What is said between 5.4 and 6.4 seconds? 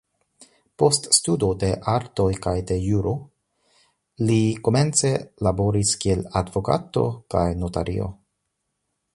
laboris kiel